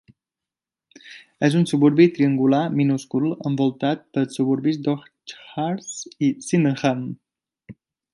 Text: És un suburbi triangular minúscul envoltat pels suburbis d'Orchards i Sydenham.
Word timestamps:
És 1.47 1.57
un 1.59 1.65
suburbi 1.71 2.07
triangular 2.15 2.61
minúscul 2.79 3.27
envoltat 3.49 4.01
pels 4.17 4.35
suburbis 4.39 4.81
d'Orchards 4.87 5.91
i 6.29 6.35
Sydenham. 6.47 7.05